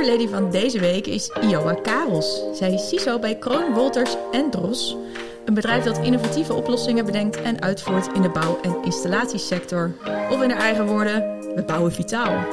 [0.00, 2.42] Cyberlady van deze week is Ioa Karels.
[2.54, 4.96] Zij is CISO bij Kroon, Wolters en Dros.
[5.44, 9.92] Een bedrijf dat innovatieve oplossingen bedenkt en uitvoert in de bouw- en installatiesector.
[10.30, 12.44] Of in haar eigen woorden, we bouwen vitaal.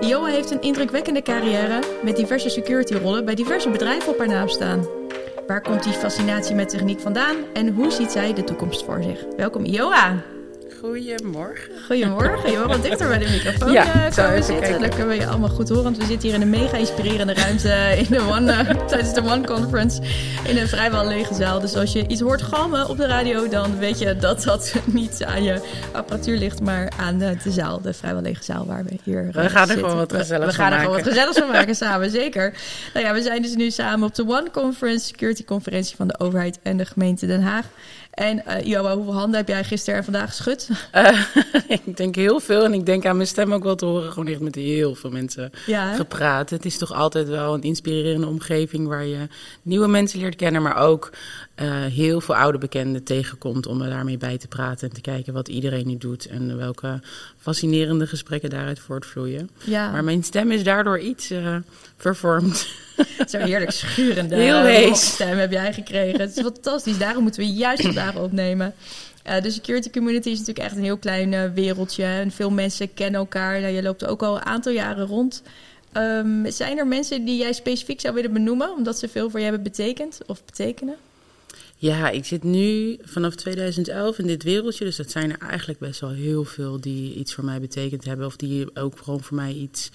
[0.00, 4.86] Ioa heeft een indrukwekkende carrière met diverse security-rollen bij diverse bedrijven op haar naam staan.
[5.46, 9.24] Waar komt die fascinatie met techniek vandaan en hoe ziet zij de toekomst voor zich?
[9.36, 10.35] Welkom Ioa!
[10.90, 11.70] Goedemorgen.
[11.86, 12.50] Goedemorgen.
[12.50, 14.58] Je wat dichter bij de microfoon Ja, eh, komen zitten.
[14.60, 14.80] kijken.
[14.80, 15.84] Dan kunnen we je allemaal goed horen.
[15.84, 19.22] Want we zitten hier in een mega inspirerende ruimte in de One, eh, tijdens de
[19.22, 20.02] One Conference.
[20.44, 21.60] In een vrijwel lege zaal.
[21.60, 25.24] Dus als je iets hoort galmen op de radio, dan weet je dat dat niet
[25.24, 25.60] aan je
[25.92, 27.80] apparatuur ligt, maar aan de, de zaal.
[27.80, 30.56] De vrijwel lege zaal waar we hier We eh, gaan er gewoon wat We- gezelligs
[30.56, 31.12] We gaan van er gewoon wat maken.
[31.12, 32.54] gezelligs van maken samen, zeker.
[32.94, 36.18] Nou ja, we zijn dus nu samen op de One Conference, security conferentie van de
[36.18, 37.64] overheid en de gemeente Den Haag.
[38.16, 40.70] En uh, Joa, hoeveel handen heb jij gisteren en vandaag geschud?
[40.90, 41.20] Eh,
[41.78, 44.12] ik denk heel veel en ik denk aan mijn stem ook wel te horen.
[44.12, 46.50] Gewoon echt met heel veel mensen Ja, gepraat.
[46.50, 49.28] Het is toch altijd wel een inspirerende omgeving waar je
[49.62, 51.10] nieuwe mensen leert kennen, maar ook
[51.54, 55.32] eh, heel veel oude bekenden tegenkomt om er daarmee bij te praten en te kijken
[55.32, 57.00] wat iedereen nu doet en welke
[57.46, 59.50] fascinerende gesprekken daaruit voortvloeien.
[59.64, 59.90] ja.
[59.90, 61.56] Maar mijn stem is daardoor iets eh,
[61.96, 62.66] vervormd.
[63.28, 66.20] Zo heerlijk schurende Heel eh, stem heb jij gekregen.
[66.20, 66.98] Het is fantastisch.
[66.98, 68.74] Daarom moeten we juist vandaag opnemen.
[69.22, 72.04] Eh, de security community is natuurlijk echt een heel klein wereldje.
[72.04, 73.60] En veel mensen kennen elkaar.
[73.60, 75.42] Nou, je loopt ook al een aantal jaren rond.
[75.92, 79.46] Ehm, zijn er mensen die jij specifiek zou willen benoemen, omdat ze veel voor je
[79.46, 80.94] hebben betekend of betekenen?
[81.78, 84.84] Ja, ik zit nu vanaf 2011 in dit wereldje.
[84.84, 88.26] Dus dat zijn er eigenlijk best wel heel veel die iets voor mij betekend hebben.
[88.26, 89.90] Of die ook gewoon voor mij iets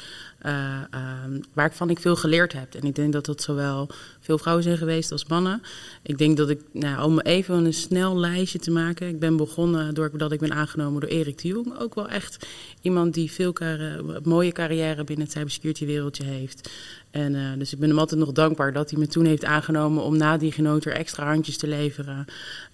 [0.46, 1.14] uh, uh,
[1.53, 2.74] waarvan ik veel geleerd heb.
[2.74, 3.90] En ik denk dat dat zowel
[4.22, 5.62] veel vrouwen zijn geweest als mannen.
[6.02, 9.08] Ik denk dat ik, nou, om even een snel lijstje te maken.
[9.08, 11.80] Ik ben begonnen doordat ik ben aangenomen door Erik de Jong.
[11.80, 12.48] Ook wel echt
[12.82, 13.54] iemand die veel
[14.24, 16.70] mooie carrière binnen het cybersecurity wereldje heeft.
[17.12, 20.04] En uh, dus ik ben hem altijd nog dankbaar dat hij me toen heeft aangenomen
[20.04, 22.26] om na die genoter extra handjes te leveren.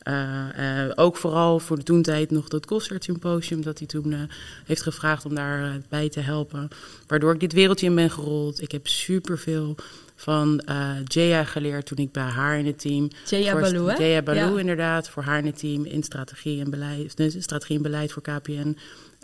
[0.08, 4.30] Uh, uh, ook vooral voor de toentijd nog dat Gossard Symposium dat hij toen
[4.66, 6.68] heeft gevraagd om daarbij te helpen.
[7.08, 8.62] Waardoor ik dit wereldje in ben gerold.
[8.62, 9.76] Ik heb superveel
[10.20, 10.62] van
[11.04, 13.08] Jaya geleerd toen ik bij haar in het team.
[13.26, 13.98] Jaya Balou, hè?
[13.98, 14.60] Jaya Balou, ja.
[14.60, 15.10] inderdaad.
[15.10, 18.78] Voor haar in het team in strategie en beleid, strategie en beleid voor KPN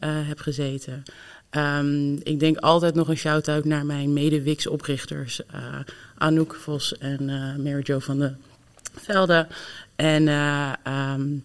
[0.06, 1.04] heb gezeten.
[1.58, 5.42] Um, ik denk altijd nog een shout-out naar mijn mede-Wix-oprichters.
[5.56, 5.80] Uh,
[6.18, 8.34] Anouk Vos en uh, Mary Jo van de
[8.96, 9.48] Velde.
[9.96, 10.74] En uh,
[11.14, 11.44] um,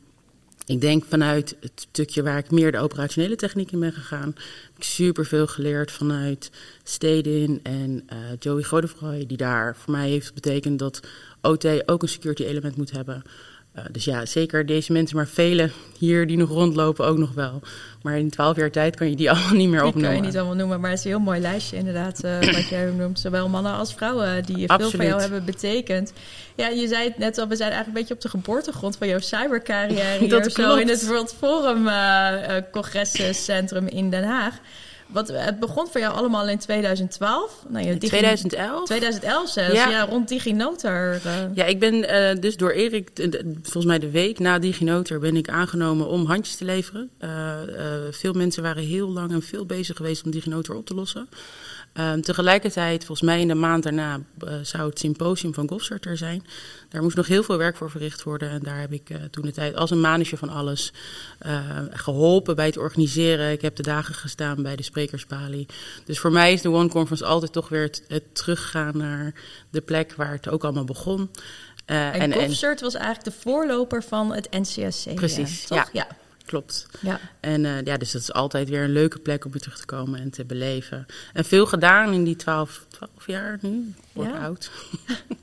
[0.68, 4.34] ik denk vanuit het stukje waar ik meer de operationele techniek in ben gegaan...
[4.36, 6.50] heb ik superveel geleerd vanuit
[6.82, 8.08] Stedin en
[8.38, 9.26] Joey Godefroy...
[9.26, 11.00] die daar voor mij heeft betekend dat
[11.42, 13.22] OT ook een security element moet hebben...
[13.78, 17.60] Uh, dus ja, zeker deze mensen, maar vele hier die nog rondlopen ook nog wel.
[18.02, 20.10] Maar in twaalf jaar tijd kan je die allemaal niet meer die opnoemen.
[20.12, 22.68] kan je niet allemaal noemen, maar het is een heel mooi lijstje inderdaad, uh, wat
[22.68, 23.20] jij noemt.
[23.20, 26.12] Zowel mannen als vrouwen die veel van jou hebben betekend.
[26.54, 29.08] Ja, je zei het net al, we zijn eigenlijk een beetje op de geboortegrond van
[29.08, 30.28] jouw cybercarrière hier.
[30.28, 34.54] Dat zo in het World Forum uh, congrescentrum in Den Haag.
[35.08, 37.64] Wat, het begon voor jou allemaal in 2012.
[37.68, 38.84] Nou, ja, Digi 2011?
[38.84, 41.14] 2011 zelfs, ja, ja rond DigiNotar.
[41.14, 41.32] Uh.
[41.54, 43.10] Ja, ik ben uh, dus door Erik,
[43.62, 47.10] volgens mij de week na DigiNotar, ben ik aangenomen om handjes te leveren.
[47.20, 47.52] Uh,
[48.10, 51.28] veel mensen waren heel lang en veel bezig geweest om DigiNotar op te lossen.
[51.98, 56.16] Um, tegelijkertijd, volgens mij in de maand daarna, uh, zou het symposium van Gossert er
[56.16, 56.46] zijn.
[56.88, 58.50] Daar moest nog heel veel werk voor verricht worden.
[58.50, 60.92] En daar heb ik uh, toen de tijd als een manetje van alles
[61.46, 61.60] uh,
[61.90, 63.50] geholpen bij het organiseren.
[63.50, 65.66] Ik heb de dagen gestaan bij de sprekerspalie.
[66.04, 69.34] Dus voor mij is de One Conference altijd toch weer het, het teruggaan naar
[69.70, 71.30] de plek waar het ook allemaal begon.
[71.84, 75.14] En, en was eigenlijk de voorloper van het NCSC.
[75.14, 76.06] Precies, ja.
[76.48, 76.86] Klopt.
[77.00, 77.20] Ja.
[77.40, 79.86] En uh, ja, dus dat is altijd weer een leuke plek om weer terug te
[79.86, 81.06] komen en te beleven.
[81.32, 83.94] En veel gedaan in die twaalf, twaalf jaar nu.
[84.12, 84.38] Word ja.
[84.38, 84.70] oud.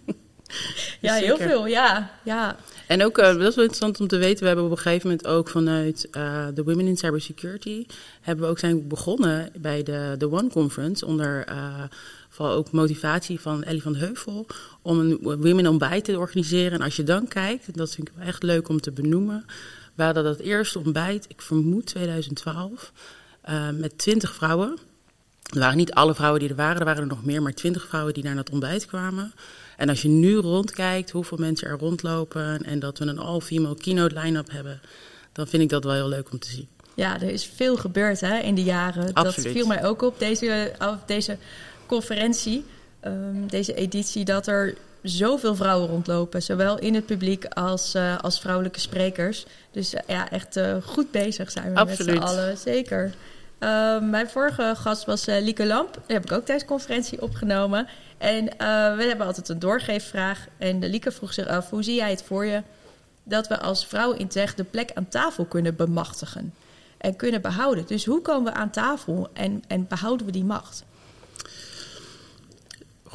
[1.01, 2.11] ja, heel veel, ja.
[2.23, 2.55] ja.
[2.87, 5.09] En ook, uh, dat is wel interessant om te weten, we hebben op een gegeven
[5.09, 7.85] moment ook vanuit uh, de Women in Cybersecurity,
[8.21, 11.45] hebben we ook zijn begonnen bij de, de One Conference onder
[12.29, 14.45] vooral ook motivatie van Ellie van Heuvel
[14.81, 16.71] om een Women on Bij te organiseren.
[16.71, 19.45] En als je dan kijkt, dat vind ik wel echt leuk om te benoemen,
[19.95, 22.91] We hadden dat eerste ontbijt, ik vermoed 2012,
[23.49, 24.77] uh, met 20 vrouwen.
[25.53, 27.87] Er waren niet alle vrouwen die er waren, er waren er nog meer, maar 20
[27.87, 29.33] vrouwen die naar dat ontbijt kwamen.
[29.77, 34.19] En als je nu rondkijkt hoeveel mensen er rondlopen en dat we een all-female keynote
[34.19, 34.81] line-up hebben,
[35.31, 36.67] dan vind ik dat wel heel leuk om te zien.
[36.93, 39.13] Ja, er is veel gebeurd hè, in de jaren.
[39.13, 39.43] Absoluut.
[39.43, 41.37] Dat viel mij ook op deze, op deze
[41.85, 42.65] conferentie,
[43.05, 46.41] um, deze editie, dat er zoveel vrouwen rondlopen.
[46.41, 49.45] Zowel in het publiek als, uh, als vrouwelijke sprekers.
[49.71, 52.19] Dus uh, ja, echt uh, goed bezig zijn we Absoluut.
[52.19, 52.57] met z'n allen.
[52.57, 53.13] Zeker.
[53.59, 55.93] Ehm, mijn vorige gast was Lieke Lamp.
[55.93, 57.87] Die heb ik ook tijdens de conferentie opgenomen.
[58.17, 58.45] En
[58.97, 60.47] we hebben altijd een doorgeefvraag.
[60.57, 62.61] En Lieke vroeg zich af, hoe zie jij het voor je...
[63.23, 66.53] dat we als vrouwen in tech de plek aan tafel kunnen bemachtigen?
[66.97, 67.85] En kunnen behouden.
[67.87, 70.83] Dus hoe komen we aan tafel en, en behouden we die macht?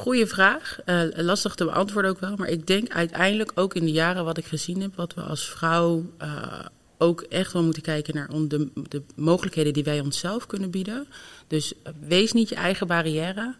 [0.01, 0.79] Goeie vraag.
[0.85, 2.35] Uh, lastig te beantwoorden ook wel.
[2.35, 5.49] Maar ik denk uiteindelijk ook in de jaren wat ik gezien heb, wat we als
[5.49, 6.65] vrouw uh,
[6.97, 11.07] ook echt wel moeten kijken naar de, de, mogelijkheden die wij onszelf kunnen bieden.
[11.47, 13.55] Dus uh, wees niet je eigen barrière.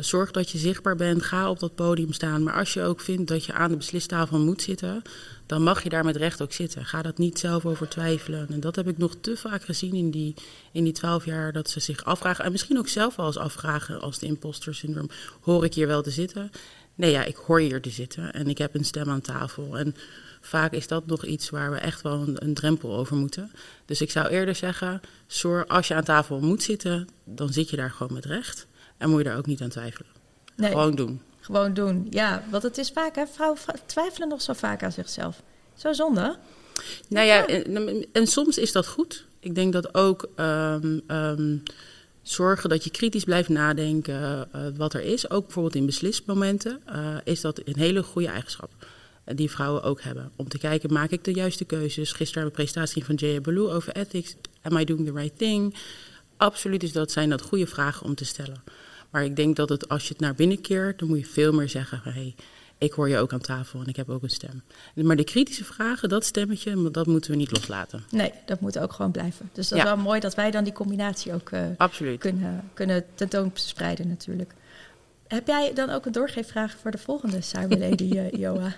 [0.00, 1.22] Zorg dat je zichtbaar bent.
[1.22, 2.42] Ga op dat podium staan.
[2.42, 5.02] Maar als je ook vindt dat je aan de beslistafel moet zitten,
[5.46, 6.84] dan mag je daar met recht ook zitten.
[6.84, 8.46] Ga dat niet zelf over twijfelen.
[8.50, 10.34] En dat heb ik nog te vaak gezien in die,
[10.72, 12.44] in die twaalf jaar dat ze zich afvragen.
[12.44, 15.10] En misschien ook zelf wel eens afvragen als de imposter syndroom.
[15.40, 16.50] Hoor ik hier wel te zitten?
[16.94, 19.78] Nee, ja, ik hoor hier te zitten en ik heb een stem aan tafel.
[19.78, 19.94] En
[20.40, 23.50] vaak is dat nog iets waar we echt wel een, een drempel over moeten.
[23.84, 27.76] Dus ik zou eerder zeggen, zorg, als je aan tafel moet zitten, dan zit je
[27.76, 28.66] daar gewoon met recht.
[29.00, 30.10] En moet je daar ook niet aan twijfelen.
[30.56, 30.70] Nee.
[30.70, 31.20] Gewoon doen.
[31.40, 32.06] Gewoon doen.
[32.10, 35.42] Ja, want het is vaak, hè, vrouwen twijfelen nog zo vaak aan zichzelf.
[35.74, 36.36] Zo zonde.
[37.08, 39.26] Nou ja, en, en soms is dat goed.
[39.40, 41.62] Ik denk dat ook um, um,
[42.22, 45.30] zorgen dat je kritisch blijft nadenken uh, wat er is.
[45.30, 48.70] Ook bijvoorbeeld in beslismomenten uh, is dat een hele goede eigenschap.
[49.24, 50.32] Die vrouwen ook hebben.
[50.36, 52.12] Om te kijken, maak ik de juiste keuzes?
[52.12, 54.34] Gisteren een presentatie van Jaya Baloo over ethics.
[54.62, 55.74] Am I doing the right thing?
[56.36, 58.62] Absoluut is dat, zijn dat goede vragen om te stellen.
[59.10, 61.52] Maar ik denk dat het, als je het naar binnen keert, dan moet je veel
[61.52, 62.34] meer zeggen: hey,
[62.80, 64.62] ik hoor je ook aan tafel en ik heb ook een stem.
[64.94, 68.04] Maar de kritische vragen, dat stemmetje, dat moeten we niet loslaten.
[68.10, 69.50] Nee, dat moet ook gewoon blijven.
[69.52, 69.84] Dus dat ja.
[69.84, 74.54] is wel mooi dat wij dan die combinatie ook uh, kunnen, kunnen tentoonspreiden natuurlijk.
[75.26, 78.74] Heb jij dan ook een doorgeefvraag voor de volgende Cyberlady, uh, Joa?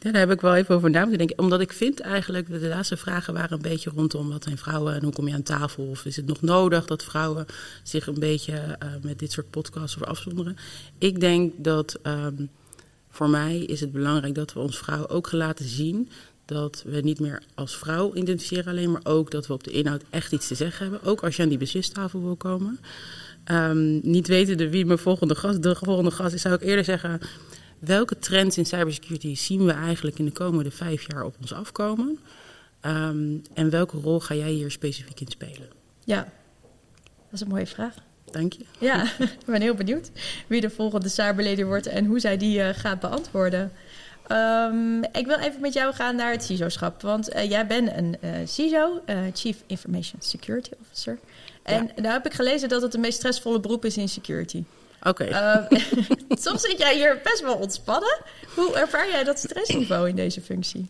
[0.00, 1.38] Ja, daar heb ik wel even over na moeten denken.
[1.38, 5.02] Omdat ik vind eigenlijk, de laatste vragen waren een beetje rondom wat zijn vrouwen en
[5.02, 5.84] hoe kom je aan tafel?
[5.84, 7.46] Of is het nog nodig dat vrouwen
[7.82, 10.56] zich een beetje uh, met dit soort podcasts over afzonderen?
[10.98, 12.50] Ik denk dat um,
[13.10, 16.08] voor mij is het belangrijk dat we ons vrouwen ook laten zien
[16.44, 20.02] dat we niet meer als vrouw identificeren alleen, maar ook dat we op de inhoud
[20.10, 21.10] echt iets te zeggen hebben.
[21.10, 22.78] Ook als je aan die beslistafel wil komen.
[23.52, 27.20] Um, niet weten wie mijn volgende gast, de volgende gast is, zou ik eerder zeggen
[27.78, 32.18] welke trends in cybersecurity zien we eigenlijk in de komende vijf jaar op ons afkomen?
[32.82, 35.68] Um, en welke rol ga jij hier specifiek in spelen?
[36.04, 36.22] Ja,
[37.02, 37.94] dat is een mooie vraag.
[38.30, 38.64] Dank je.
[38.78, 40.10] Ja, ik ben heel benieuwd
[40.46, 43.72] wie de volgende cyberleder wordt en hoe zij die uh, gaat beantwoorden.
[44.32, 47.02] Um, ik wil even met jou gaan naar het CISO-schap.
[47.02, 49.02] Want uh, jij bent een uh, CISO,
[49.32, 51.18] Chief Information Security Officer.
[51.62, 52.02] En ja.
[52.02, 54.64] daar heb ik gelezen dat het de meest stressvolle beroep is in security.
[55.02, 55.22] Oké.
[55.24, 55.68] Okay.
[55.70, 55.78] Uh,
[56.44, 58.18] soms zit jij hier best wel ontspannen.
[58.54, 60.88] Hoe ervaar jij dat stressniveau in deze functie?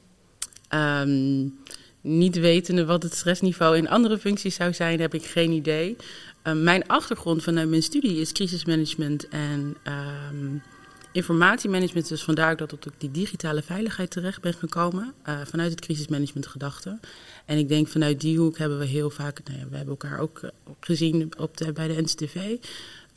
[0.75, 1.59] Um,
[2.00, 5.97] niet wetende wat het stressniveau in andere functies zou zijn, heb ik geen idee.
[6.44, 10.62] Uh, mijn achtergrond vanuit mijn studie is crisismanagement en um,
[11.12, 12.09] informatiemanagement.
[12.09, 15.14] Dus vandaar dat ik op die digitale veiligheid terecht ben gekomen.
[15.28, 16.99] Uh, vanuit het crisismanagement gedachte.
[17.44, 20.18] En ik denk vanuit die hoek hebben we heel vaak, nou ja, we hebben elkaar
[20.18, 20.40] ook
[20.80, 22.56] gezien op de, bij de NCTV.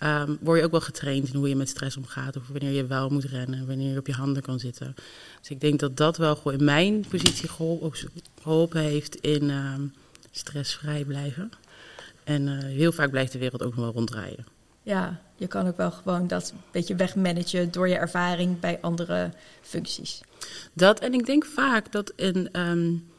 [0.04, 2.38] Um, word je ook wel getraind in hoe je met stress omgaat.
[2.38, 4.96] Of wanneer je wel moet rennen, wanneer je op je handen kan zitten.
[5.40, 7.50] Dus ik denk dat dat wel gewoon in mijn positie
[8.42, 9.94] geholpen heeft in um,
[10.32, 11.52] stressvrij blijven.
[12.24, 14.46] En uh, heel vaak blijft de wereld ook nog wel ronddraaien.
[14.84, 19.32] Ja, je kan ook wel gewoon dat een beetje wegmanagen door je ervaring bij andere
[19.62, 20.22] functies.
[20.74, 23.11] Dat, en ik denk vaak dat in, um,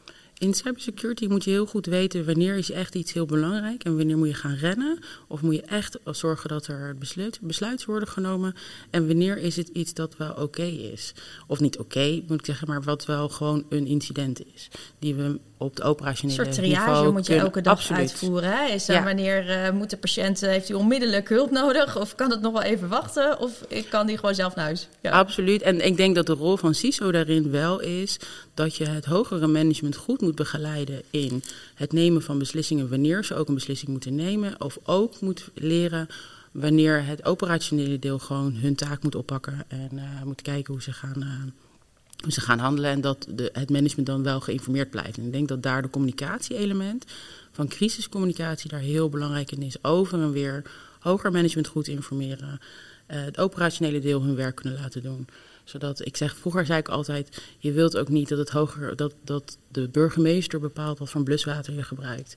[0.43, 4.17] in cybersecurity moet je heel goed weten wanneer is echt iets heel belangrijk en wanneer
[4.17, 4.99] moet je gaan rennen.
[5.27, 8.55] Of moet je echt zorgen dat er besluit, besluiten worden genomen.
[8.89, 11.13] En wanneer is het iets dat wel oké okay is.
[11.47, 14.67] Of niet oké, okay, moet ik zeggen, maar wat wel gewoon een incident is.
[14.99, 16.47] Die we op het operationele niveau...
[16.47, 18.01] Een soort triage niveau moet je elke dag Absoluut.
[18.01, 18.57] uitvoeren.
[18.57, 18.73] Hè?
[18.73, 19.03] Is er ja.
[19.03, 21.99] wanneer uh, moet de patiënt, heeft hij onmiddellijk hulp nodig?
[21.99, 23.39] Of kan het nog wel even wachten?
[23.39, 24.87] Of kan die gewoon zelf naar huis?
[25.01, 25.11] Ja.
[25.11, 25.61] Absoluut.
[25.61, 28.17] En ik denk dat de rol van CISO daarin wel is...
[28.53, 31.01] dat je het hogere management goed moet begeleiden...
[31.09, 31.43] in
[31.75, 34.61] het nemen van beslissingen wanneer ze ook een beslissing moeten nemen.
[34.61, 36.07] Of ook moet leren
[36.51, 39.65] wanneer het operationele deel gewoon hun taak moet oppakken...
[39.67, 41.17] en uh, moet kijken hoe ze gaan...
[41.17, 45.17] Uh, ze gaan handelen en dat de, het management dan wel geïnformeerd blijft.
[45.17, 47.05] En ik denk dat daar de communicatie-element
[47.51, 49.83] van crisiscommunicatie daar heel belangrijk in is.
[49.83, 50.63] Over en weer
[50.99, 52.59] hoger management goed informeren.
[53.07, 55.27] Uh, het operationele deel hun werk kunnen laten doen.
[55.63, 59.13] Zodat, ik zeg, vroeger zei ik altijd, je wilt ook niet dat, het hoger, dat,
[59.23, 62.35] dat de burgemeester bepaalt wat voor bluswater je gebruikt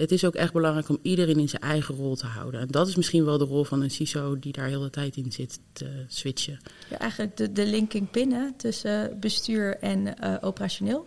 [0.00, 2.60] het is ook echt belangrijk om iedereen in zijn eigen rol te houden.
[2.60, 5.16] En dat is misschien wel de rol van een CISO die daar heel de tijd
[5.16, 6.60] in zit te switchen.
[6.90, 11.06] Ja, eigenlijk de, de linking pinnen tussen bestuur en uh, operationeel.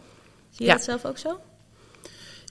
[0.50, 1.39] Zie je dat zelf ook zo?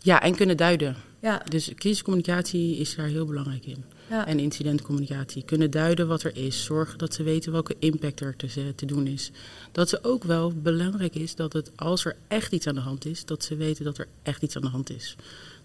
[0.03, 0.97] Ja, en kunnen duiden.
[1.23, 1.43] Ja.
[1.49, 3.85] Dus crisiscommunicatie is daar heel belangrijk in.
[4.11, 4.27] Ja.
[4.27, 5.45] En incidentcommunicatie.
[5.45, 6.65] Kunnen duiden wat er is.
[6.65, 9.31] Zorgen dat ze weten welke impact er te, te doen is.
[9.73, 13.07] Dat ze ook wel belangrijk is dat het, als er echt iets aan de hand
[13.07, 15.17] is, dat ze weten dat er echt iets aan de hand is.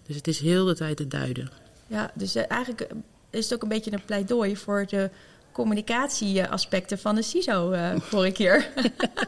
[0.06, 1.50] Dus het is heel de tijd te duiden.
[1.86, 2.88] Ja, dus eigenlijk
[3.30, 5.10] is het ook een beetje een pleidooi voor de
[5.58, 8.68] communicatieaspecten van de CISO, uh, voor een keer.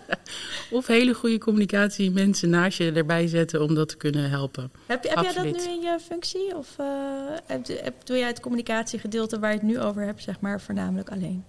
[0.70, 4.70] of hele goede communicatie, mensen naast je erbij zetten om dat te kunnen helpen.
[4.86, 6.56] Heb, heb jij dat nu in je functie?
[6.56, 7.56] Of uh,
[8.04, 11.44] doe jij het communicatiegedeelte waar je het nu over hebt, zeg maar, voornamelijk alleen?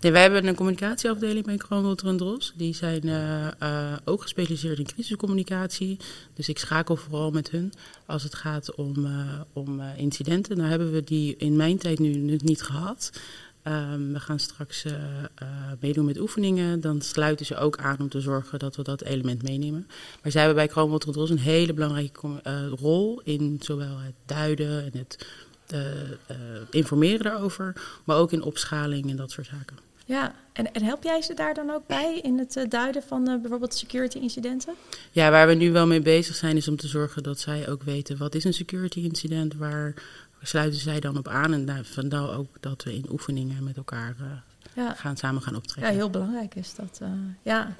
[0.00, 2.52] Nee, wij hebben een communicatieafdeling bij Kroonwolter en Dros.
[2.56, 5.96] Die zijn uh, uh, ook gespecialiseerd in crisiscommunicatie.
[6.34, 7.72] Dus ik schakel vooral met hun
[8.06, 10.56] als het gaat om, uh, om incidenten.
[10.56, 13.10] Nou hebben we die in mijn tijd nu niet gehad.
[13.68, 14.84] Um, we gaan straks
[15.80, 16.80] meedoen met oefeningen.
[16.80, 19.86] Dan sluiten ze ook aan om te zorgen dat we dat element meenemen.
[20.22, 22.40] Maar zij hebben bij en Dros een hele belangrijke
[22.78, 25.26] rol in zowel het duiden en het
[25.74, 25.80] uh,
[26.70, 27.72] informeren daarover,
[28.04, 29.76] maar ook in opschaling en dat soort zaken.
[30.04, 33.24] Ja, en, en help jij ze daar dan ook bij in het uh, duiden van
[33.24, 34.74] bijvoorbeeld security incidenten?
[35.10, 37.82] Ja, waar we nu wel mee bezig zijn is om te zorgen dat zij ook
[37.82, 39.94] weten wat is een security incident, waar
[40.46, 44.16] sluiten zij dan op aan en nou, vandaar ook dat we in oefeningen met elkaar
[44.74, 44.94] ja.
[44.94, 45.90] gaan samen gaan optreden.
[45.90, 47.00] Ja, heel belangrijk is dat.
[47.42, 47.74] ja.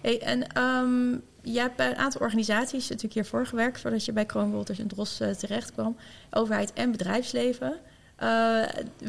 [0.00, 4.24] Hey, en um, je hebt bij een aantal organisaties natuurlijk hiervoor gewerkt voordat je bij
[4.24, 5.96] Kroonwolters en Dros uh, terecht kwam.
[6.30, 7.72] Overheid en bedrijfsleven.
[7.72, 8.28] Uh,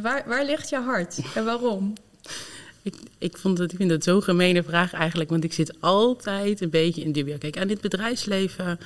[0.02, 1.94] waar, waar ligt je hart en waarom?
[2.82, 6.62] Ik, ik, vond het, ik vind dat zo'n gemene vraag eigenlijk, want ik zit altijd
[6.62, 7.38] een beetje in dubio.
[7.38, 8.80] Kijk, aan dit bedrijfsleven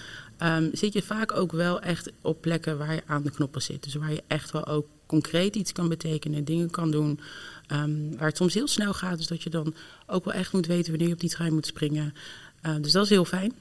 [0.43, 3.83] um, zit je vaak ook wel echt op plekken waar je aan de knoppen zit.
[3.83, 7.19] Dus waar je echt wel ook concreet iets kan betekenen, dingen kan doen.
[7.71, 9.75] Um, waar het soms heel snel gaat, dus dat je dan
[10.05, 12.13] ook wel echt moet weten wanneer je op die trein moet springen.
[12.65, 13.53] Uh, dus dat is heel fijn.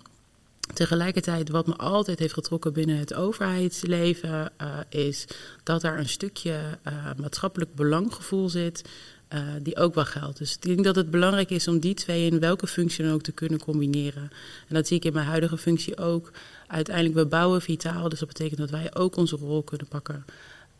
[0.74, 5.24] Tegelijkertijd, wat me altijd heeft getrokken binnen het overheidsleven, uh, is
[5.62, 8.84] dat daar een stukje uh, maatschappelijk belanggevoel zit.
[9.34, 10.38] Uh, die ook wel geldt.
[10.38, 13.22] Dus ik denk dat het belangrijk is om die twee in welke functie dan ook
[13.22, 14.30] te kunnen combineren.
[14.68, 16.30] En dat zie ik in mijn huidige functie ook.
[16.66, 20.24] Uiteindelijk, we bouwen vitaal, dus dat betekent dat wij ook onze rol kunnen pakken.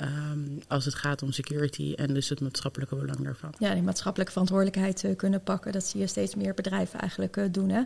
[0.00, 3.54] Um, als het gaat om security en dus het maatschappelijke belang daarvan.
[3.58, 5.72] Ja, die maatschappelijke verantwoordelijkheid uh, kunnen pakken.
[5.72, 7.82] Dat zie je steeds meer bedrijven eigenlijk uh, doen, hè?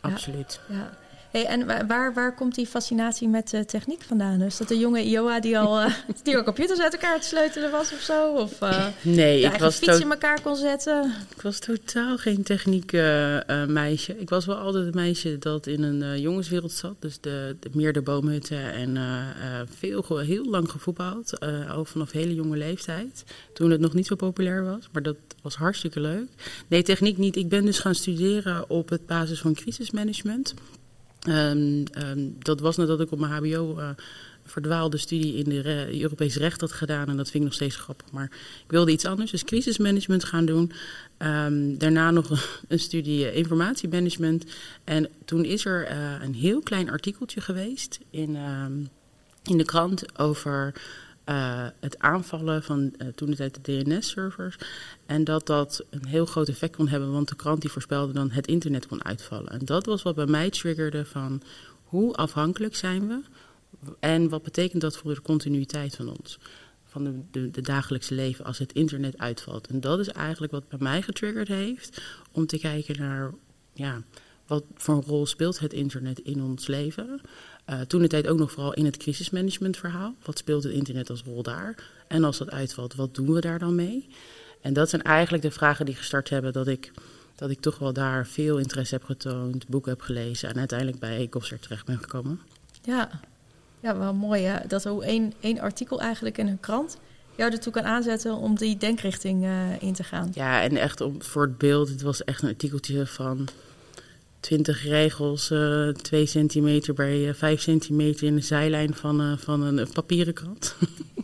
[0.00, 0.60] Absoluut.
[0.68, 0.74] Ja.
[0.74, 0.98] ja.
[1.30, 4.40] Hey, en waar, waar komt die fascinatie met uh, techniek vandaan?
[4.40, 7.70] Is dat de jonge Ioa die al, uh, die al computers uit elkaar te sleutelen
[7.70, 8.32] was of zo?
[8.32, 11.14] Of uh, nee, ik was fiets in elkaar kon zetten?
[11.36, 12.92] Ik was totaal geen techniek
[13.66, 14.18] meisje.
[14.18, 16.94] Ik was wel altijd het meisje dat in een jongenswereld zat.
[16.98, 18.98] Dus de, de, meer de boomhutten en
[19.78, 21.40] veel, heel lang gevoetbald.
[21.68, 23.24] al vanaf hele jonge leeftijd.
[23.54, 24.88] Toen het nog niet zo populair was.
[24.92, 26.28] Maar dat was hartstikke leuk.
[26.68, 27.36] Nee, techniek niet.
[27.36, 30.54] Ik ben dus gaan studeren op het basis van crisismanagement.
[31.28, 33.88] Um, um, dat was nadat ik op mijn HBO uh,
[34.44, 37.08] verdwaalde studie in de re Europees recht had gedaan.
[37.08, 38.12] En dat vind ik nog steeds grappig.
[38.12, 38.30] Maar
[38.64, 40.72] ik wilde iets anders, dus crisismanagement gaan doen.
[41.18, 42.30] Um, daarna nog
[42.68, 44.44] een studie uh, informatiemanagement.
[44.84, 48.36] En toen is er uh, een heel klein artikeltje geweest in,
[49.44, 50.74] in de krant over
[51.30, 54.56] uh, het aanvallen van uh, toen de tijd de DNS-servers.
[55.06, 58.30] En dat dat een heel groot effect kon hebben, want de krant die voorspelde dan
[58.30, 59.52] het internet kon uitvallen.
[59.52, 61.42] En dat was wat bij mij triggerde van
[61.84, 63.20] hoe afhankelijk zijn we
[64.00, 66.38] en wat betekent dat voor de continuïteit van ons.
[66.84, 69.66] Van de, de, de dagelijkse leven als het internet uitvalt.
[69.66, 73.32] En dat is eigenlijk wat bij mij getriggerd heeft om te kijken naar
[73.72, 74.02] ja,
[74.50, 77.20] wat voor een rol speelt het internet in ons leven.
[77.70, 80.14] Uh, toen de tijd ook nog vooral in het crisismanagement verhaal.
[80.24, 81.74] Wat speelt het internet als rol daar?
[82.08, 84.08] En als dat uitvalt, wat doen we daar dan mee?
[84.60, 86.92] En dat zijn eigenlijk de vragen die gestart hebben dat ik,
[87.34, 91.26] dat ik toch wel daar veel interesse heb getoond, boeken heb gelezen en uiteindelijk bij
[91.30, 92.40] Gosser terecht ben gekomen.
[92.82, 93.10] Ja,
[93.80, 94.66] ja wel mooi hè?
[94.66, 96.98] dat er één, één artikel eigenlijk in een krant
[97.36, 100.30] jou ertoe kan aanzetten om die denkrichting uh, in te gaan.
[100.34, 103.48] Ja, en echt om, voor het beeld, het was echt een artikeltje van
[104.40, 109.36] 20 regels, uh, eh, 2 centimeter bij uh, 5 centimeter in de zijlijn van, uh,
[109.36, 110.74] van een, een papieren krant.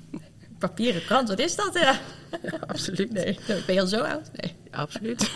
[0.59, 1.71] papieren krant, wat is dat?
[1.75, 2.01] Ja,
[2.43, 3.13] ja absoluut.
[3.13, 4.31] Nee, ben je al zo oud?
[4.33, 4.55] Nee.
[4.71, 5.31] Ja, absoluut.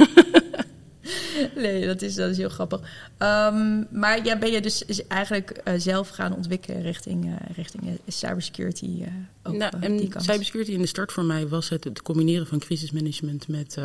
[1.54, 2.80] nee, dat is, dat is heel grappig.
[3.18, 9.04] Um, maar ja, ben je dus eigenlijk zelf gaan ontwikkelen richting, richting cybersecurity?
[9.42, 13.48] Ook, nou, en cybersecurity in de start voor mij was het, het combineren van crisismanagement
[13.48, 13.76] met,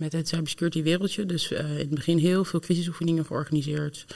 [0.00, 1.26] met het cybersecurity wereldje.
[1.26, 4.06] Dus in het begin heel veel crisisoefeningen georganiseerd.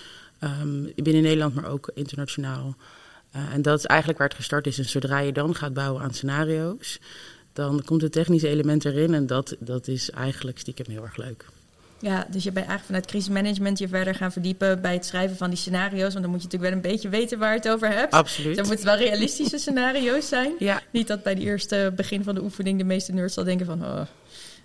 [0.40, 2.76] Um, binnen Nederland, maar ook internationaal.
[3.52, 4.78] en dat is eigenlijk waar het gestart is.
[4.78, 6.98] En zodra je dan gaat bouwen aan scenario's,
[7.52, 9.14] dan komt het technische element erin.
[9.14, 11.44] En dat, dat is eigenlijk stiekem heel erg leuk.
[11.98, 15.48] Ja, dus je bent eigenlijk vanuit crisismanagement je verder gaan verdiepen bij het schrijven van
[15.48, 16.12] die scenario's.
[16.12, 18.12] Want dan moet je natuurlijk wel een beetje weten waar het over hebt.
[18.12, 18.56] Absoluut.
[18.56, 20.52] Dan moeten het wel realistische scenario's zijn.
[20.58, 20.82] Ja.
[20.90, 23.84] Niet dat bij de eerste begin van de oefening de meeste nerds al denken van...
[23.84, 23.96] Oh,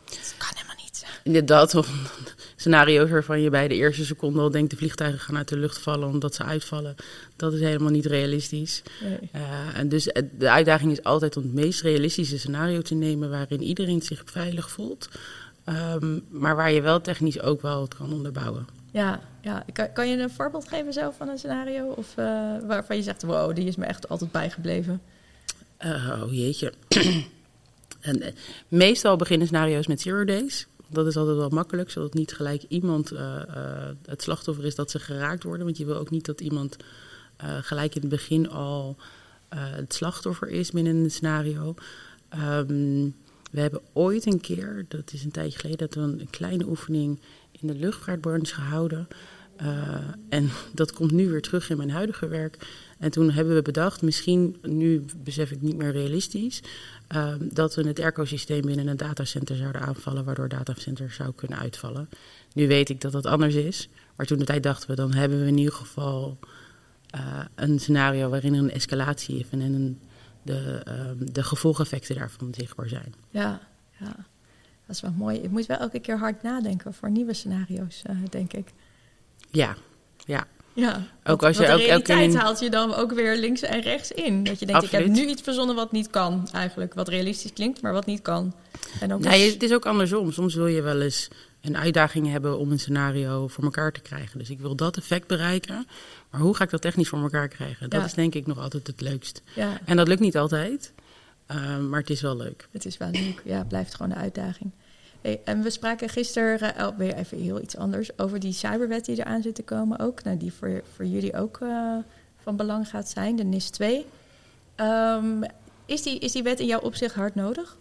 [0.06, 1.06] dat kan helemaal niet.
[1.24, 1.90] Inderdaad, of
[2.56, 4.72] scenario's waarvan je bij de eerste seconde al denkt...
[4.72, 6.96] de vliegtuigen gaan uit de lucht vallen omdat ze uitvallen.
[7.36, 8.84] Dat is helemaal niet realistisch.
[9.02, 9.30] Nee.
[9.36, 10.04] Uh, en dus
[10.38, 13.30] de uitdaging is altijd om het meest realistische scenario te nemen...
[13.30, 15.10] waarin iedereen zich veilig voelt...
[15.70, 18.68] Um, maar waar je wel technisch ook wel het kan onderbouwen.
[18.92, 19.66] Ja, ja.
[19.74, 21.88] Kan, kan je een voorbeeld geven zelf van een scenario?
[21.88, 22.26] Of uh,
[22.68, 25.02] waarvan je zegt, wow, die is me echt altijd bijgebleven?
[25.86, 26.74] Uh, oh jeetje.
[28.02, 28.28] en, uh,
[28.68, 30.68] meestal beginnen scenario's met zero days.
[30.90, 33.12] Dat is altijd wel makkelijk, zodat niet gelijk iemand
[34.06, 35.66] het slachtoffer is dat ze geraakt worden.
[35.66, 36.78] Want je wil ook niet dat iemand
[37.62, 38.98] gelijk in het begin al
[39.56, 41.76] het slachtoffer is binnen een scenario.
[42.36, 43.16] Um,
[43.52, 47.20] we hebben ooit een keer, dat is een tijdje geleden, dat we een, kleine oefening
[47.52, 49.08] in de luchtvaartbranche gehouden.
[49.62, 49.98] Uh,
[50.30, 52.68] en dat komt nu weer terug in mijn huidige werk.
[53.00, 56.62] En toen hebben we bedacht, misschien, nu besef ik niet meer realistisch,
[57.16, 62.10] uh, dat we het ecosysteem binnen een datacenter zouden aanvallen, waardoor datacenter zou kunnen uitvallen.
[62.54, 65.48] Nu weet ik dat dat anders is, maar toen de dachten we, dan hebben we
[65.48, 66.38] in ieder geval
[67.16, 70.00] uh, een scenario waarin er een escalatie is en een
[70.42, 73.14] de, um, de gevolgeffecten daarvan zichtbaar zijn.
[73.30, 73.62] Ja,
[74.00, 74.16] ja,
[74.86, 75.42] dat is wel mooi.
[75.42, 78.74] Je moet wel elke keer hard nadenken voor nieuwe scenario's, uh, denk ik.
[79.52, 79.76] Ja,
[80.26, 80.48] ja.
[80.74, 84.12] Ja, ook als je de ook realiteit haalt je dan ook weer links en rechts
[84.12, 84.44] in.
[84.44, 85.08] Dat je denkt, Absoluut.
[85.08, 86.94] ik heb nu iets verzonnen wat niet kan eigenlijk.
[86.94, 88.54] Wat realistisch klinkt, maar wat niet kan.
[89.00, 90.32] En ook nee, het is ook andersom.
[90.32, 91.28] Soms wil je wel eens
[91.62, 94.40] een uitdaging hebben om een scenario voor elkaar te krijgen.
[94.40, 95.88] Dus ik wil dat effect bereiken.
[96.30, 97.90] Maar hoe ga ik dat technisch voor elkaar krijgen?
[97.90, 98.06] Dat ja.
[98.06, 99.42] is denk ik nog altijd het leukst.
[99.56, 99.80] Ja.
[99.86, 100.94] En dat lukt niet altijd,
[101.52, 102.68] uh, maar het is wel leuk.
[102.72, 104.72] Het is wel leuk, ja, het blijft gewoon een uitdaging.
[105.22, 109.20] Hey, en we spraken gisteren, uh, weer even heel iets anders, over die cyberwet die
[109.20, 110.24] eraan zit te komen ook.
[110.24, 111.98] Nou, die voor, voor jullie ook uh,
[112.42, 114.06] van belang gaat zijn, de NIS 2.
[114.76, 115.44] Um,
[115.86, 117.78] is, die, is die wet in jouw opzicht hard nodig?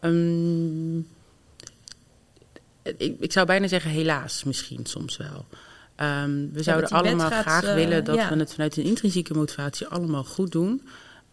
[0.00, 0.98] Um,
[2.82, 5.46] ik, ik, zou bijna zeggen helaas misschien soms wel.
[5.96, 8.28] Um, we ja, zouden allemaal graag uh, willen dat ja.
[8.28, 10.82] we het vanuit een intrinsieke motivatie allemaal goed doen.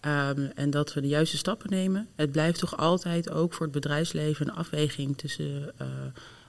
[0.06, 2.08] Um, en dat we de juiste stappen nemen.
[2.16, 5.88] Het blijft toch altijd ook voor het bedrijfsleven een afweging tussen uh,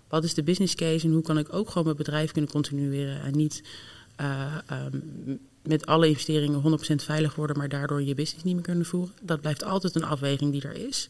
[0.08, 3.22] wat is de business case en hoe kan ik ook gewoon mijn bedrijf kunnen continueren
[3.22, 3.62] en niet
[4.20, 8.84] uh, um, met alle investeringen 100% veilig worden, maar daardoor je business niet meer kunnen
[8.84, 9.14] voeren.
[9.22, 11.08] Dat blijft altijd een afweging die er is.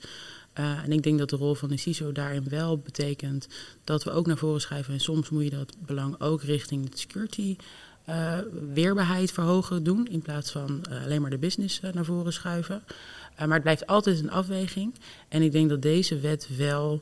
[0.58, 3.48] Uh, en ik denk dat de rol van de CISO daarin wel betekent
[3.84, 4.94] dat we ook naar voren schuiven.
[4.94, 7.56] En soms moet je dat belang ook richting de security
[8.08, 8.38] uh,
[8.72, 10.06] weerbaarheid verhogen doen.
[10.06, 12.82] In plaats van uh, alleen maar de business naar voren schuiven.
[13.38, 14.94] maar het blijft altijd een afweging.
[15.28, 17.00] En ik denk dat deze wet wel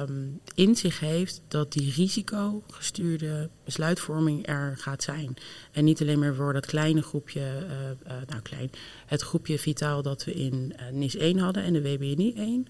[0.00, 5.36] um, in zich heeft dat die risicogestuurde besluitvorming er gaat zijn.
[5.72, 7.66] En niet alleen maar voor dat kleine groepje,
[8.28, 8.70] nou klein,
[9.06, 12.66] het groepje vitaal dat we in NIS 1 hadden en de WBNI 1.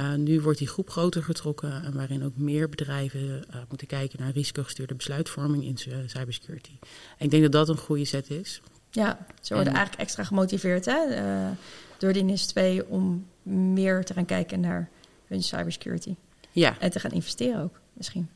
[0.00, 4.18] Uh, nu wordt die groep groter getrokken, en waarin ook meer bedrijven uh, moeten kijken
[4.20, 6.72] naar risicogestuurde besluitvorming in cybersecurity.
[7.18, 8.60] En ik denk dat dat een goede set is.
[8.90, 11.50] Ja, ze worden en, eigenlijk extra gemotiveerd hè, uh,
[11.98, 14.88] door die NIS 2 om meer te gaan kijken naar
[15.26, 16.14] hun cybersecurity.
[16.52, 16.78] Ja.
[16.78, 18.28] En te gaan investeren ook, misschien.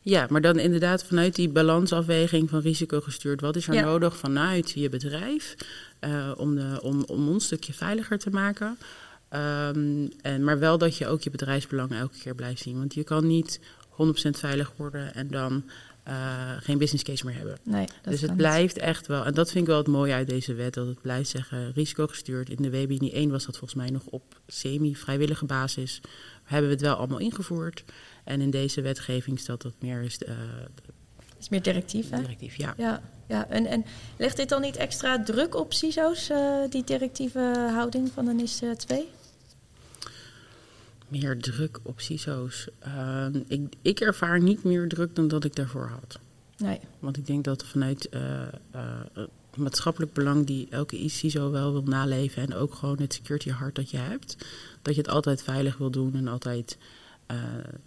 [0.00, 3.40] Ja, maar dan inderdaad vanuit die balansafweging van risicogestuurd.
[3.40, 3.84] Wat is er ja.
[3.84, 5.54] nodig vanuit je bedrijf
[6.00, 8.78] uh, om, de, om, om ons stukje veiliger te maken?
[9.34, 12.78] Um, en, maar wel dat je ook je bedrijfsbelangen elke keer blijft zien.
[12.78, 13.94] Want je kan niet 100%
[14.30, 15.64] veilig worden en dan
[16.08, 17.58] uh, geen business case meer hebben.
[17.62, 18.84] Nee, dus het blijft niet.
[18.84, 21.28] echt wel, en dat vind ik wel het mooie uit deze wet, dat het blijft
[21.28, 22.50] zeggen risicogestuurd.
[22.50, 26.00] In de WBNI 1 was dat volgens mij nog op semi-vrijwillige basis
[26.44, 27.84] hebben we het wel allemaal ingevoerd.
[28.24, 30.18] En in deze wetgeving staat dat meer is.
[30.28, 30.34] Uh,
[31.38, 32.20] is meer directief, hè?
[32.20, 32.74] Directief, ja.
[32.76, 33.48] ja, ja.
[33.48, 33.84] En, en
[34.16, 38.62] legt dit dan niet extra druk op CISO's, uh, die directieve houding van de NIS
[38.76, 39.08] 2?
[41.20, 42.68] Meer druk op CISO's.
[42.86, 46.18] Uh, ik, ik ervaar niet meer druk dan dat ik daarvoor had.
[46.56, 46.80] Nee.
[46.98, 48.42] Want ik denk dat vanuit uh,
[49.56, 53.90] maatschappelijk belang die elke CISO wel wil naleven en ook gewoon het security hart dat
[53.90, 54.36] je hebt,
[54.82, 56.78] dat je het altijd veilig wil doen en altijd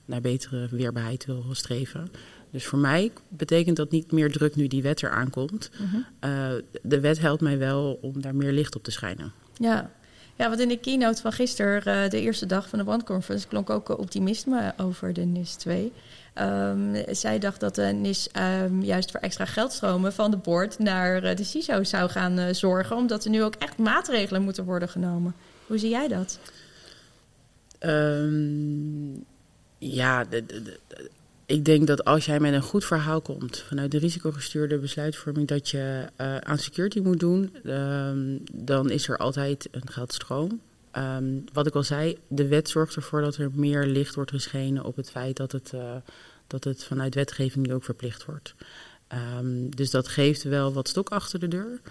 [0.05, 2.11] naar betere weerbaarheid wil streven.
[2.51, 5.69] Dus voor mij betekent dat niet meer druk nu die wet er aankomt.
[5.79, 6.61] Mhm.
[6.81, 9.31] de wet helpt mij wel om daar meer licht op te schijnen.
[9.57, 9.91] Ja,
[10.37, 13.69] ja, want in de keynote van gisteren, uh, de eerste dag van de brandconference, klonk
[13.69, 15.93] ook optimisme over de NIS 2.
[16.35, 18.29] Um, zij dacht dat de NIS
[18.63, 22.95] um, juist voor extra geldstromen van de board naar uh, de CISO zou gaan zorgen,
[22.95, 25.35] omdat er nu ook echt maatregelen moeten worden genomen.
[25.67, 26.39] Hoe zie jij dat?
[27.79, 29.25] Um,
[29.77, 30.79] ja, de, de,
[31.47, 35.69] ik denk dat als jij met een goed verhaal komt vanuit de risicogestuurde besluitvorming dat
[35.69, 40.61] je uh, aan security moet doen, um, dan is er altijd een geldstroom.
[40.91, 44.83] Um, wat ik al zei, de wet zorgt ervoor dat er meer licht wordt geschenen
[44.83, 45.95] op het feit dat het, uh,
[46.47, 48.55] dat het vanuit wetgeving nu ook verplicht wordt.
[49.37, 51.81] Um, dus dat geeft wel wat stok achter de deur.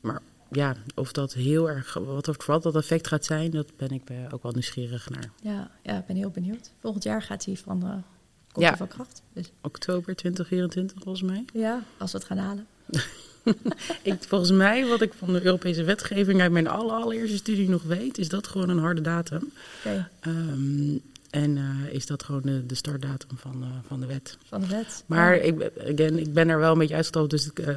[0.00, 0.22] maar
[0.52, 4.42] ja, of dat heel erg, wat, wat dat effect gaat zijn, dat ben ik ook
[4.42, 5.30] wel nieuwsgierig naar.
[5.42, 6.70] Ja, ja, ik ben heel benieuwd.
[6.80, 8.04] Volgend jaar gaat hij van,
[8.52, 8.76] komt ja.
[8.76, 9.22] van kracht.
[9.32, 9.52] Dus.
[9.60, 11.44] Oktober 2024 volgens mij.
[11.52, 12.66] Ja, als we het gaan halen.
[14.02, 18.18] ik, volgens mij, wat ik van de Europese wetgeving uit mijn allereerste studie nog weet,
[18.18, 19.52] is dat gewoon een harde datum.
[19.80, 20.08] Okay.
[20.26, 24.38] Um, en uh, is dat gewoon de, de startdatum van, uh, van de wet.
[24.44, 25.04] Van de wet.
[25.06, 25.42] Maar ja.
[25.42, 27.76] ik, again, ik ben er wel een beetje uitgestapt, dus ik, uh,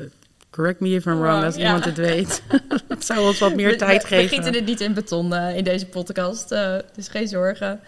[0.56, 2.44] Correct me if I'm wrong, als iemand het weet.
[2.88, 4.24] Het zou ons wat meer we, tijd we, geven.
[4.24, 7.80] We gieten het niet in beton uh, in deze podcast, uh, dus geen zorgen.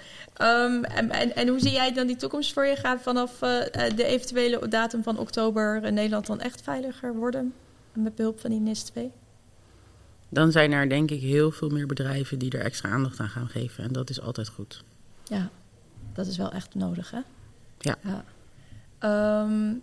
[0.41, 2.75] Um, en, en, en, hoe zie jij dan die toekomst voor je?
[2.75, 3.49] Gaat vanaf uh,
[3.95, 7.53] de eventuele datum van oktober Nederland dan echt veiliger worden?
[7.93, 9.12] Met behulp van die NIS 2?
[10.30, 13.47] Dan zijn er denk ik heel veel meer bedrijven die er extra aandacht aan gaan
[13.47, 13.84] geven.
[13.84, 14.84] En dat is altijd goed.
[15.23, 15.49] Ja,
[16.13, 17.19] dat is wel echt nodig, hè?
[17.80, 17.95] Ja.
[18.03, 18.23] ja.
[19.43, 19.82] Um,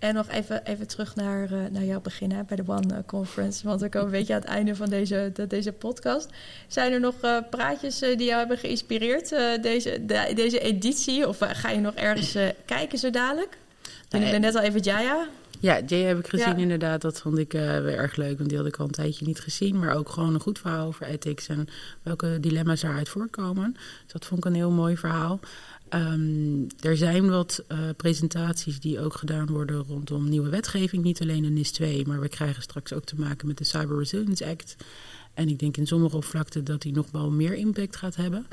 [0.00, 2.98] en nog even, even terug naar, uh, naar jouw begin hè, bij de One uh,
[3.06, 3.66] Conference.
[3.66, 6.28] Want we komen een beetje aan het einde van deze, de, deze podcast.
[6.68, 9.28] Zijn er nog uh, praatjes die jou hebben geïnspireerd,
[9.62, 11.28] deze, de, deze editie?
[11.28, 13.58] Of ga je nog ergens kijken zo dadelijk?
[14.10, 14.24] Nee.
[14.24, 15.28] Ik ben net al even Jaya.
[15.60, 16.62] Ja, Jay heb ik gezien ja.
[16.62, 17.00] inderdaad.
[17.00, 19.78] Dat vond ik weer erg leuk, want die had ik al een tijdje niet gezien.
[19.78, 21.68] Maar ook gewoon een goed verhaal over ethics en
[22.02, 23.72] welke dilemma's daaruit voorkomen.
[23.72, 25.40] Dus dat vond ik een heel mooi verhaal.
[25.94, 31.02] Um, er zijn wat uh, presentaties die ook gedaan worden rondom nieuwe wetgeving.
[31.02, 33.98] Niet alleen de NIS 2, maar we krijgen straks ook te maken met de Cyber
[33.98, 34.76] Resilience Act.
[35.34, 38.46] En ik denk in sommige oppervlakte dat die nog wel meer impact gaat hebben.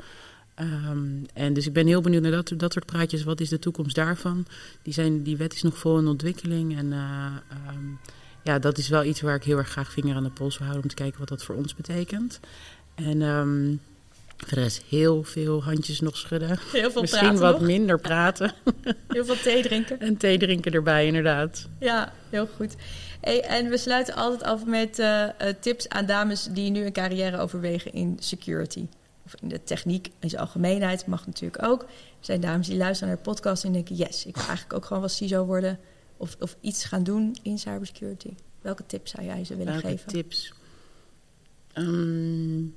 [0.60, 3.24] Um, en dus ik ben heel benieuwd naar dat, dat soort praatjes.
[3.24, 4.46] Wat is de toekomst daarvan?
[4.82, 6.76] Die, zijn, die wet is nog vol in ontwikkeling.
[6.76, 7.36] En uh,
[7.74, 7.98] um,
[8.44, 10.66] ja, dat is wel iets waar ik heel erg graag vinger aan de pols wil
[10.66, 10.90] houden...
[10.90, 12.40] om te kijken wat dat voor ons betekent.
[12.94, 13.80] En...
[14.46, 16.58] Verder is heel veel handjes nog schudden.
[16.72, 17.68] Heel veel Misschien wat nog.
[17.68, 18.52] minder praten.
[19.08, 20.00] Heel veel thee drinken.
[20.00, 21.68] En thee drinken erbij, inderdaad.
[21.78, 22.74] Ja, heel goed.
[23.20, 25.24] Hey, en we sluiten altijd af met uh,
[25.60, 28.86] tips aan dames die nu een carrière overwegen in security.
[29.24, 31.82] Of in de techniek in zijn algemeenheid, mag natuurlijk ook.
[31.82, 31.88] Er
[32.20, 33.96] zijn dames die luisteren naar de podcast en denken...
[33.96, 35.78] yes, ik wil eigenlijk ook gewoon wel CISO worden...
[36.16, 38.34] of, of iets gaan doen in cybersecurity.
[38.60, 40.08] Welke tips zou jij ze willen Welke geven?
[40.08, 40.52] tips?
[41.74, 42.74] Um...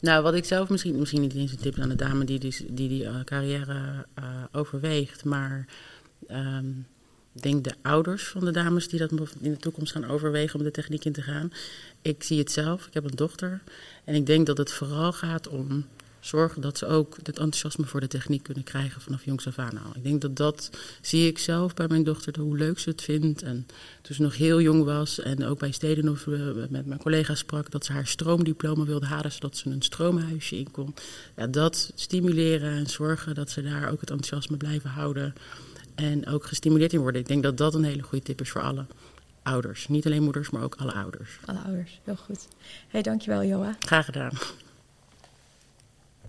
[0.00, 2.54] Nou, wat ik zelf misschien, misschien niet eens een tip aan de dame die die,
[2.68, 5.66] die, die uh, carrière uh, overweegt, maar
[6.30, 6.86] um,
[7.34, 9.10] ik denk de ouders van de dames die dat
[9.40, 11.52] in de toekomst gaan overwegen om de techniek in te gaan.
[12.02, 13.60] Ik zie het zelf, ik heb een dochter
[14.04, 15.86] en ik denk dat het vooral gaat om
[16.20, 19.80] zorgen dat ze ook het enthousiasme voor de techniek kunnen krijgen vanaf jongs af aan.
[19.94, 23.42] Ik denk dat dat zie ik zelf bij mijn dochter, hoe leuk ze het vindt.
[23.42, 23.66] En
[24.02, 26.26] toen ze nog heel jong was en ook bij steden of
[26.68, 30.70] met mijn collega's sprak, dat ze haar stroomdiploma wilde halen, zodat ze een stroomhuisje in
[30.70, 30.94] kon.
[31.36, 35.34] Ja, dat stimuleren en zorgen dat ze daar ook het enthousiasme blijven houden.
[35.94, 37.20] En ook gestimuleerd in worden.
[37.20, 38.86] Ik denk dat dat een hele goede tip is voor alle
[39.42, 39.88] ouders.
[39.88, 41.38] Niet alleen moeders, maar ook alle ouders.
[41.44, 42.48] Alle ouders, heel goed.
[42.88, 43.76] hey, dankjewel Joa.
[43.78, 44.32] Graag gedaan.